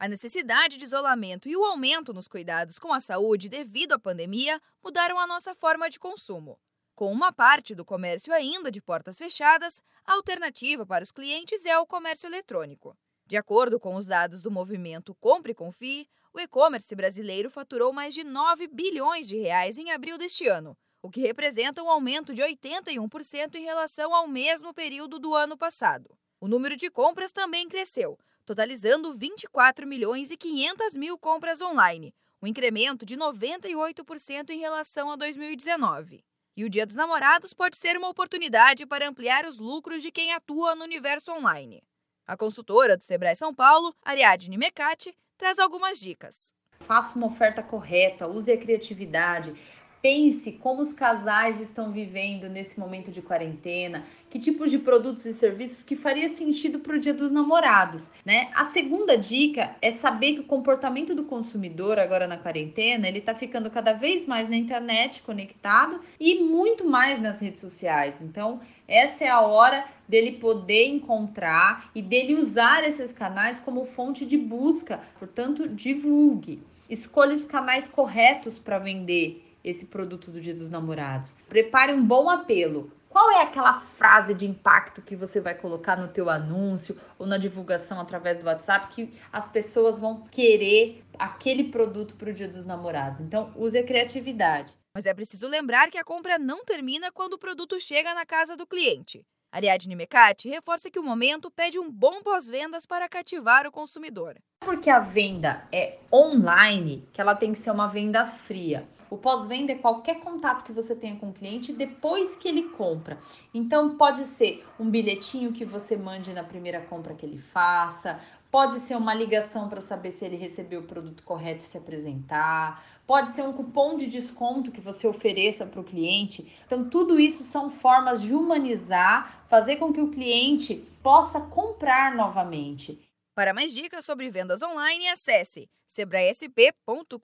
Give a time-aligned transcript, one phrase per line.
[0.00, 4.62] A necessidade de isolamento e o aumento nos cuidados com a saúde devido à pandemia
[4.80, 6.56] mudaram a nossa forma de consumo.
[6.94, 11.76] Com uma parte do comércio ainda de portas fechadas, a alternativa para os clientes é
[11.76, 12.96] o comércio eletrônico.
[13.26, 18.14] De acordo com os dados do movimento Compre e Confie, o e-commerce brasileiro faturou mais
[18.14, 22.40] de 9 bilhões de reais em abril deste ano, o que representa um aumento de
[22.40, 26.16] 81% em relação ao mesmo período do ano passado.
[26.40, 28.16] O número de compras também cresceu,
[28.48, 35.16] totalizando 24 milhões e 500 mil compras online, um incremento de 98% em relação a
[35.16, 36.24] 2019.
[36.56, 40.32] E o Dia dos Namorados pode ser uma oportunidade para ampliar os lucros de quem
[40.32, 41.82] atua no universo online.
[42.26, 46.54] A consultora do Sebrae São Paulo, Ariadne Mecati, traz algumas dicas.
[46.80, 49.54] Faça uma oferta correta, use a criatividade,
[50.00, 55.34] Pense como os casais estão vivendo nesse momento de quarentena, que tipos de produtos e
[55.34, 58.48] serviços que faria sentido para o Dia dos Namorados, né?
[58.54, 63.34] A segunda dica é saber que o comportamento do consumidor agora na quarentena, ele está
[63.34, 68.22] ficando cada vez mais na internet conectado e muito mais nas redes sociais.
[68.22, 74.24] Então, essa é a hora dele poder encontrar e dele usar esses canais como fonte
[74.24, 75.00] de busca.
[75.18, 76.62] Portanto, divulgue.
[76.88, 81.34] Escolha os canais corretos para vender esse produto do Dia dos Namorados.
[81.48, 82.92] Prepare um bom apelo.
[83.08, 87.38] Qual é aquela frase de impacto que você vai colocar no teu anúncio ou na
[87.38, 92.66] divulgação através do WhatsApp que as pessoas vão querer aquele produto para o Dia dos
[92.66, 93.20] Namorados?
[93.20, 94.72] Então, use a criatividade.
[94.94, 98.56] Mas é preciso lembrar que a compra não termina quando o produto chega na casa
[98.56, 99.24] do cliente.
[99.50, 104.36] Ariadne Mecati reforça que o momento pede um bom pós-vendas para cativar o consumidor.
[104.60, 108.86] Porque a venda é online, que ela tem que ser uma venda fria.
[109.10, 113.18] O pós-venda é qualquer contato que você tenha com o cliente depois que ele compra.
[113.54, 118.78] Então, pode ser um bilhetinho que você mande na primeira compra que ele faça, pode
[118.78, 123.32] ser uma ligação para saber se ele recebeu o produto correto e se apresentar, pode
[123.32, 126.52] ser um cupom de desconto que você ofereça para o cliente.
[126.66, 132.98] Então, tudo isso são formas de humanizar, fazer com que o cliente possa comprar novamente.
[133.34, 137.20] Para mais dicas sobre vendas online, acesse sebraesp.com.br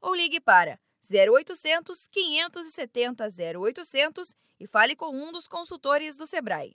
[0.00, 0.78] ou ligue para
[1.10, 3.28] 0800 570
[3.60, 6.74] 0800 e fale com um dos consultores do Sebrae.